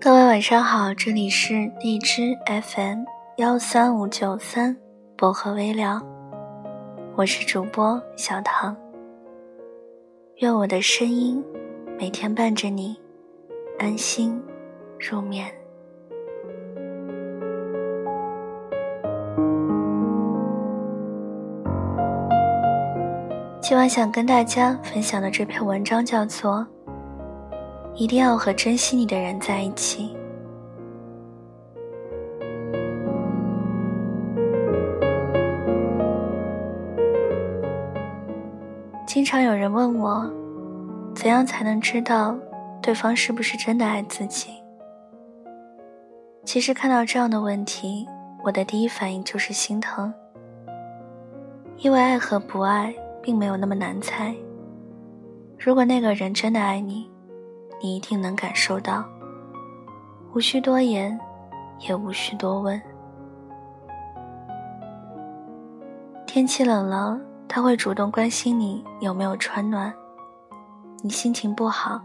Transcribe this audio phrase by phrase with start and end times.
[0.00, 3.04] 各位晚上好，这里是荔枝 FM
[3.38, 4.76] 幺三五九三
[5.16, 6.00] 薄荷微凉，
[7.16, 8.83] 我是主播小唐。
[10.38, 11.42] 愿我的声音
[11.98, 12.96] 每天伴着你
[13.78, 14.40] 安心
[14.98, 15.46] 入眠。
[23.60, 26.66] 今晚想跟大家分享的这篇文章叫做。
[27.96, 30.16] 一定要和珍惜你的人在一起。
[39.14, 40.28] 经常有人问我，
[41.14, 42.36] 怎样才能知道
[42.82, 44.50] 对方是不是真的爱自己？
[46.44, 48.08] 其实看到这样的问题，
[48.42, 50.12] 我的第一反应就是心疼，
[51.76, 52.92] 因为爱和不爱
[53.22, 54.34] 并没有那么难猜。
[55.60, 57.08] 如果那个人真的爱你，
[57.80, 59.04] 你一定能感受到，
[60.34, 61.16] 无需多言，
[61.78, 62.82] 也无需多问。
[66.26, 67.16] 天气冷了，
[67.54, 69.88] 他会主动关心你有没有穿暖；
[71.04, 72.02] 你心情不好，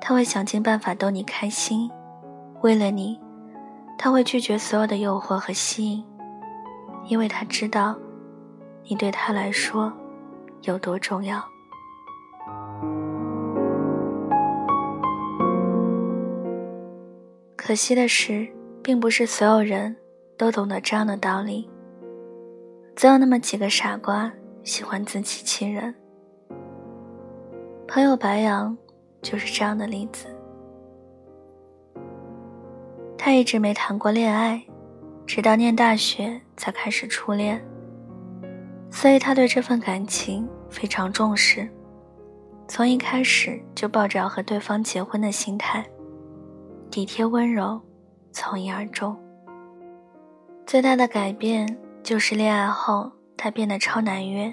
[0.00, 1.90] 他会想尽办法逗你开心。
[2.62, 3.20] 为了你，
[3.98, 6.02] 他会拒绝所有的诱惑和吸引，
[7.08, 7.94] 因为他知道，
[8.88, 9.92] 你对他来说
[10.62, 11.44] 有多重要。
[17.54, 18.48] 可惜的是，
[18.82, 19.94] 并不是所有人
[20.38, 21.68] 都懂得这样的道理。
[22.96, 24.32] 总有那么几个傻瓜
[24.64, 25.94] 喜欢自欺欺人。
[27.86, 28.76] 朋友白羊
[29.20, 30.26] 就是这样的例子。
[33.18, 34.62] 他一直没谈过恋爱，
[35.26, 37.62] 直到念大学才开始初恋，
[38.90, 41.68] 所以他对这份感情非常重视，
[42.66, 45.84] 从一开始就抱着要和对方结婚的心态。
[46.90, 47.80] 体贴温柔，
[48.32, 49.14] 从一而终。
[50.66, 51.66] 最大的改变
[52.02, 54.50] 就是恋爱后，他变得超难约。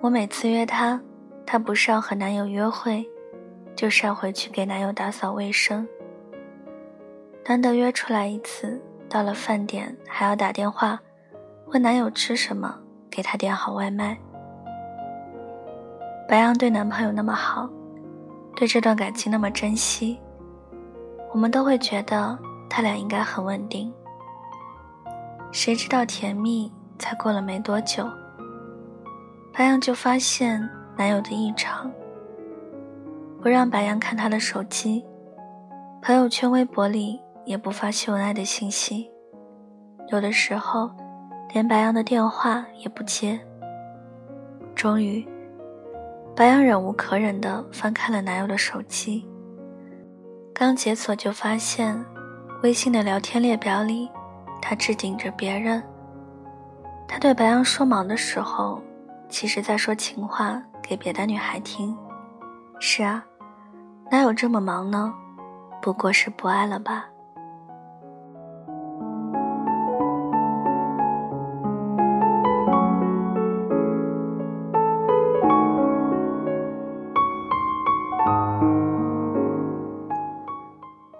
[0.00, 1.00] 我每次约他，
[1.46, 3.06] 他不是要和男友约会，
[3.76, 5.86] 就是要回去给男友打扫卫生。
[7.46, 10.98] 难得约出来一次，到了饭点还要打电话
[11.66, 12.78] 问男友吃什么，
[13.10, 14.18] 给他点好外卖。
[16.28, 17.68] 白羊对男朋友那么好，
[18.56, 20.18] 对这段感情那么珍惜。
[21.32, 22.38] 我们都会觉得
[22.68, 23.92] 他俩应该很稳定，
[25.50, 28.08] 谁知道甜蜜才过了没多久，
[29.52, 30.62] 白羊就发现
[30.96, 31.90] 男友的异常，
[33.42, 35.04] 不让白羊看他的手机，
[36.00, 39.10] 朋友圈、微博里也不发秀恩爱的信息，
[40.12, 40.88] 有的时候
[41.52, 43.40] 连白羊的电话也不接。
[44.76, 45.26] 终于，
[46.36, 49.28] 白羊忍无可忍地翻开了男友的手机。
[50.54, 52.00] 刚解锁就发现，
[52.62, 54.08] 微信的聊天列表里，
[54.60, 55.82] 他置顶着别人。
[57.12, 58.80] 他对白羊说忙的时候，
[59.28, 61.94] 其实在说情话给别的女孩听。
[62.80, 63.22] 是啊，
[64.10, 65.12] 哪有这么忙呢？
[65.82, 67.04] 不过是不爱了吧。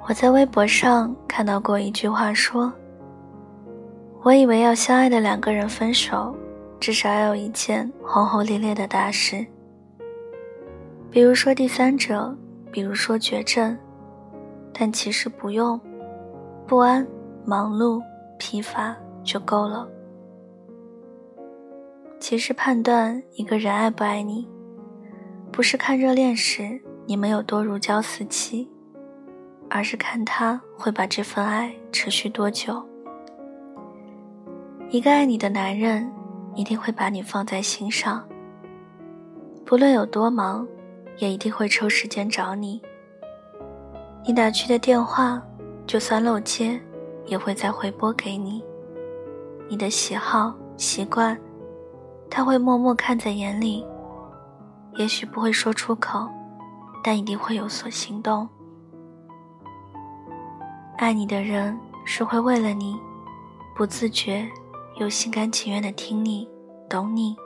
[0.09, 2.73] 我在微博上看到过一句话说
[4.25, 6.33] ：“我以为要相爱的两个人分手，
[6.78, 9.44] 至少要有一件轰轰烈烈的大事，
[11.10, 12.32] 比如说第三者，
[12.71, 13.77] 比如说绝症，
[14.72, 15.81] 但其实不用，
[16.69, 17.05] 不安、
[17.44, 18.00] 忙碌、
[18.38, 19.88] 疲乏就够了。
[22.21, 24.49] 其实判断一个人爱不爱你，
[25.50, 28.69] 不是看热恋时你们有多如胶似漆。”
[29.75, 32.87] 而是看他会把这份爱持续多久。
[34.93, 36.12] 一个爱你的男人，
[36.55, 38.23] 一定会把你放在心上。
[39.65, 40.69] 不论有多忙，
[41.17, 42.79] 也一定会抽时间找你。
[44.27, 45.43] 你打去的电话，
[45.87, 46.79] 就算漏接，
[47.25, 48.62] 也会再回拨给你。
[49.67, 51.41] 你的喜好习惯，
[52.29, 53.87] 他会默默看在眼里。
[54.97, 56.29] 也许不会说出口，
[57.03, 58.47] 但一定会有所行动。
[60.99, 61.75] 爱你的人
[62.05, 62.95] 是会为了你，
[63.75, 64.47] 不自觉
[64.99, 66.49] 又心甘情愿的听你、
[66.89, 67.37] 懂你，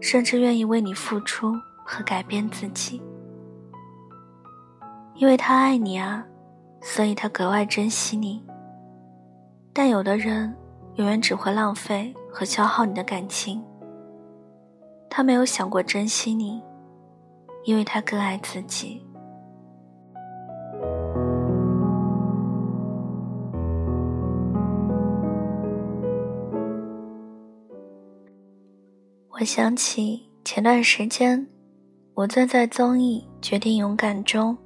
[0.00, 3.02] 甚至愿意为你付出和改变自己。
[5.14, 6.24] 因为他爱你啊，
[6.80, 8.42] 所以他格外珍惜你。
[9.72, 10.54] 但有的人
[10.96, 13.62] 永远只会浪费和消耗你的感情。
[15.08, 16.62] 他没有想过珍惜你，
[17.64, 19.06] 因为他更爱自己。
[29.32, 31.48] 我想起前段时间，
[32.12, 34.56] 我坐在综艺《决定勇敢》中，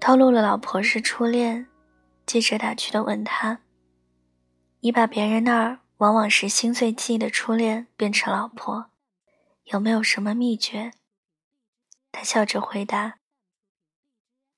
[0.00, 1.66] 透露了老婆是初恋，
[2.24, 3.58] 记者打趣的问他
[4.80, 8.86] ：“你把别人那儿往往是心碎记忆的初恋变成老婆，
[9.64, 10.92] 有没有什么秘诀？”
[12.12, 13.16] 他笑着回答：“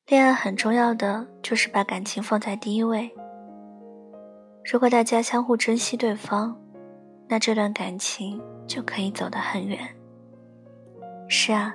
[0.06, 3.10] 恋爱很重要的就是把感情放在第一位。
[4.70, 6.60] 如果大家相互珍惜对方，
[7.28, 9.78] 那这段感情。”就可以走得很远。
[11.26, 11.74] 是啊，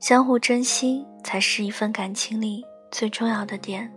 [0.00, 3.92] 相互珍惜才是一份感情里最重要的点。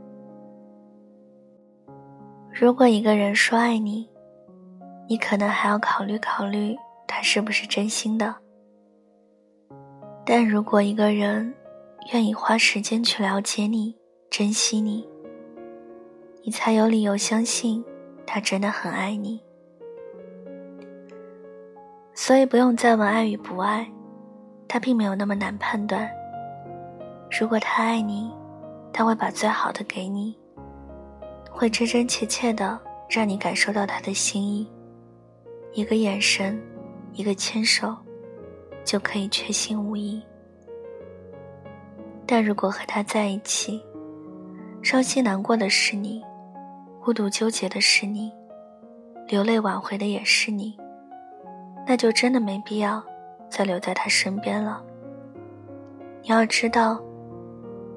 [2.54, 4.10] 如果一个人说爱你，
[5.08, 6.76] 你可能还要考虑考虑
[7.08, 8.36] 他是不是真心的。
[10.26, 11.56] 但如果一个人
[12.12, 13.96] 愿意花时间去了解你、
[14.30, 15.08] 珍惜你，
[16.44, 17.82] 你才有理由相信
[18.28, 19.42] 他真的很爱你。
[22.22, 23.90] 所以不用再问爱与不爱，
[24.68, 26.12] 他并没有那么难判断。
[27.40, 28.30] 如果他爱你，
[28.92, 30.38] 他会把最好的给你，
[31.50, 32.78] 会真真切切的
[33.10, 34.70] 让你感受到他的心意。
[35.72, 36.62] 一个眼神，
[37.14, 37.96] 一个牵手，
[38.84, 40.22] 就可以确信无疑。
[42.28, 43.82] 但如果和他在一起，
[44.84, 46.22] 伤心难过的是你，
[47.02, 48.30] 孤独纠结的是你，
[49.26, 50.78] 流泪挽回的也是你。
[51.92, 53.02] 那就真的没必要
[53.50, 54.80] 再留在他身边了。
[56.22, 57.02] 你要知道，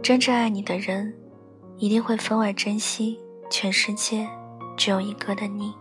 [0.03, 1.15] 真正爱你的人，
[1.77, 4.27] 一定会分外珍惜全世界
[4.79, 5.75] 只有一个的你。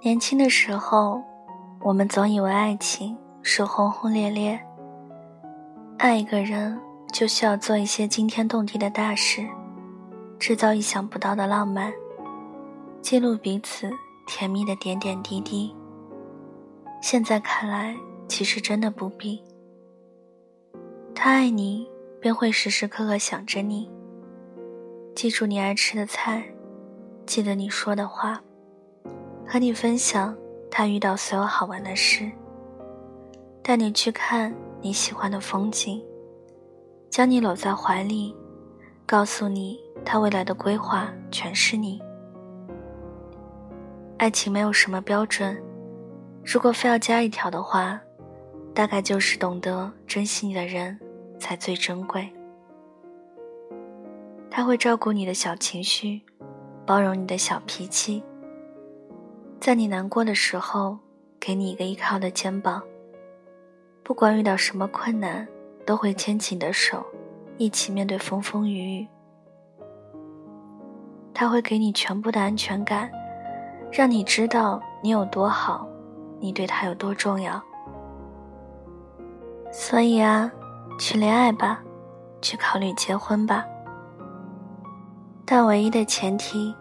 [0.00, 1.22] 年轻的时候，
[1.82, 4.58] 我们总以为爱情是轰轰烈烈，
[5.98, 6.80] 爱一个人。
[7.14, 9.46] 就需要做一些惊天动地的大事，
[10.36, 11.94] 制造意想不到的浪漫，
[13.00, 13.88] 记录彼此
[14.26, 15.72] 甜蜜的点点滴滴。
[17.00, 17.96] 现在看来，
[18.26, 19.40] 其实真的不必。
[21.14, 21.88] 他爱你，
[22.20, 23.88] 便会时时刻刻想着你，
[25.14, 26.42] 记住你爱吃的菜，
[27.24, 28.42] 记得你说的话，
[29.46, 30.36] 和你分享
[30.68, 32.28] 他遇到所有好玩的事，
[33.62, 36.04] 带你去看你喜欢的风景。
[37.14, 38.34] 将你搂在怀里，
[39.06, 42.02] 告诉你他未来的规划全是你。
[44.18, 45.56] 爱情没有什么标准，
[46.44, 48.00] 如果非要加一条的话，
[48.74, 50.98] 大概就是懂得珍惜你的人
[51.38, 52.28] 才最珍贵。
[54.50, 56.20] 他会照顾你的小情绪，
[56.84, 58.24] 包容你的小脾气，
[59.60, 60.98] 在你难过的时候
[61.38, 62.82] 给你一个依靠的肩膀，
[64.02, 65.46] 不管遇到什么困难。
[65.86, 67.04] 都会牵起你的手，
[67.58, 69.08] 一起面对风风雨雨。
[71.32, 73.10] 他会给你全部的安全感，
[73.90, 75.86] 让你知道你有多好，
[76.40, 77.60] 你对他有多重要。
[79.72, 80.50] 所以啊，
[80.98, 81.82] 去恋爱吧，
[82.40, 83.64] 去考虑结婚吧。
[85.44, 86.74] 但唯一的前提，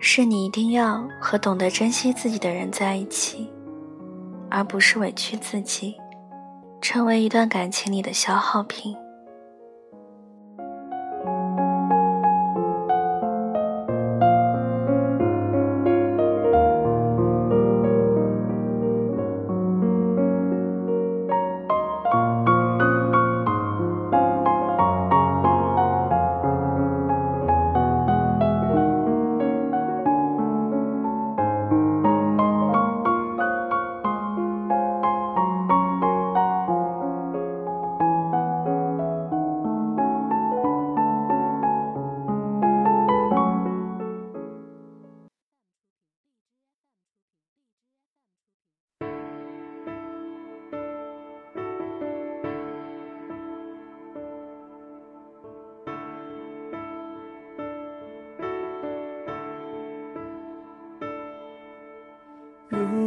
[0.00, 3.52] 是你一定要和懂得珍惜自己的人在一起，
[4.48, 5.96] 而不是委屈自己。
[6.80, 8.96] 成为一段感情里的消耗品。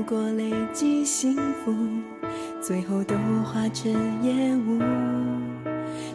[0.03, 1.73] 果累积幸福，
[2.61, 3.91] 最后都化成
[4.23, 4.79] 烟雾，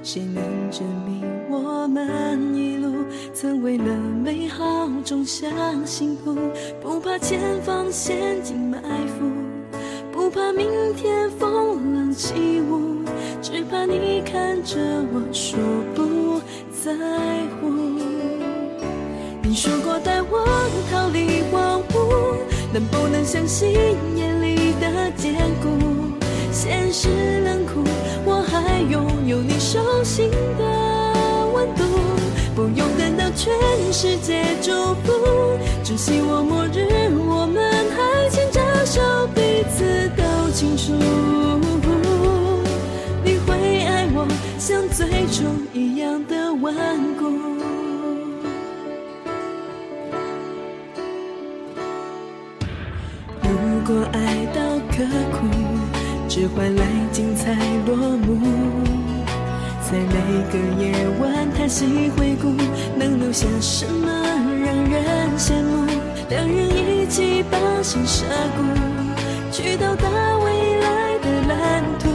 [0.02, 3.85] 谁能证明我们一路曾为了
[4.23, 5.49] 美好种下
[5.85, 6.37] 幸福？
[6.83, 8.78] 不怕前方陷阱埋
[9.18, 9.25] 伏，
[10.12, 13.02] 不怕明天风浪起舞，
[13.40, 14.76] 只怕你看着
[15.12, 15.59] 我说
[15.95, 16.40] 不
[16.71, 16.92] 在
[17.61, 17.71] 乎。
[19.42, 20.47] 你说过带我
[20.90, 21.77] 逃离荒
[22.80, 23.73] 不能相信
[24.16, 25.68] 眼里的坚固？
[26.52, 27.08] 现实
[27.44, 27.82] 冷酷，
[28.25, 31.85] 我还拥有你手心的温度。
[32.54, 33.52] 不用等到全
[33.92, 34.73] 世界祝
[35.04, 36.88] 福，只希望末日
[37.28, 37.62] 我们
[37.97, 39.00] 还牵着手，
[39.35, 40.92] 彼此都清楚。
[43.23, 44.26] 你会爱我
[44.58, 46.75] 像最初一样的顽
[47.16, 47.48] 固。
[53.88, 54.61] 如果爱到
[54.95, 55.02] 刻
[55.33, 55.49] 骨，
[56.28, 57.54] 只换来精彩
[57.87, 58.38] 落幕。
[59.80, 60.12] 在每
[60.52, 62.52] 个夜晚叹息回顾，
[62.99, 64.07] 能留下什么
[64.62, 65.87] 让人羡慕？
[66.28, 68.26] 两人一起把心舍
[68.59, 68.62] 骨，
[69.50, 70.07] 去到达
[70.45, 72.11] 未来的蓝图，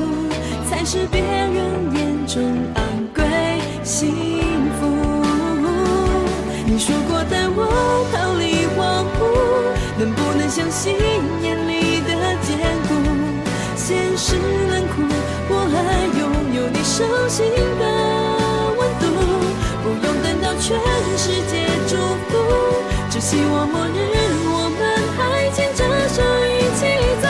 [0.70, 2.44] 才是别人眼中
[2.76, 2.84] 昂
[3.16, 3.24] 贵
[3.84, 4.14] 幸
[4.80, 4.86] 福。
[6.68, 7.13] 你说过
[17.04, 17.46] 手心
[17.80, 17.86] 的
[18.78, 19.06] 温度。
[19.84, 20.80] 不用等到全
[21.18, 21.98] 世界祝
[22.30, 22.32] 福，
[23.10, 24.00] 只希望末日
[24.48, 24.82] 我们
[25.18, 26.82] 还牵着手一起
[27.22, 27.28] 走。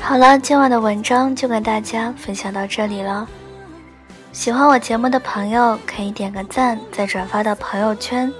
[0.00, 3.28] 好了，今晚的文章就跟大家分享到这里了。
[4.32, 8.32] 喜欢我节目的朋友可以点个赞，再转发到朋友圈，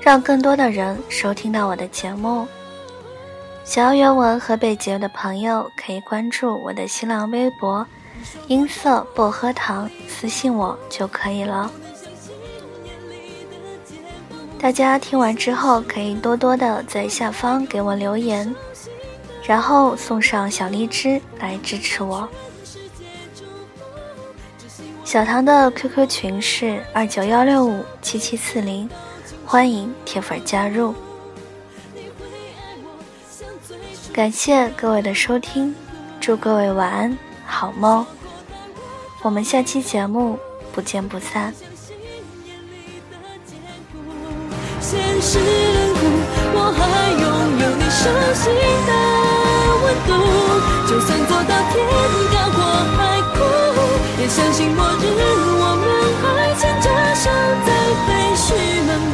[0.00, 2.46] 让更多的人收听到我的节目。
[3.70, 7.86] 想要原文和背景的朋友，可以关注我的新浪微博
[8.48, 11.70] “音色薄荷糖”，私信我就可以了。
[14.58, 18.52] 大家听完之后，可以多多的在下方给我留言，
[19.44, 22.28] 然后送上小荔枝来支持我。
[25.04, 28.90] 小唐的 QQ 群是二九幺六五七七四零，
[29.46, 30.92] 欢迎铁粉加入。
[34.12, 35.72] 感谢各位的收听，
[36.20, 38.04] 祝各位晚安，好梦。
[39.22, 40.36] 我们下期节目
[40.72, 41.54] 不见不散。
[45.20, 45.38] 实，
[46.52, 46.80] 我还
[47.12, 47.22] 拥
[47.60, 48.50] 有你手心
[48.86, 48.90] 的
[49.84, 50.10] 温度。
[50.88, 51.76] 就算做到天
[52.32, 52.36] 高
[52.96, 52.98] 海，
[54.18, 55.06] 也相信末日
[55.62, 55.86] 我们
[56.58, 57.30] 牵着手
[57.64, 57.68] 在
[58.06, 58.44] 废墟
[58.86, 59.12] 漫步。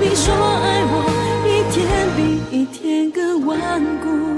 [0.00, 0.26] 你说。
[0.64, 0.67] 爱。
[3.48, 4.37] 万古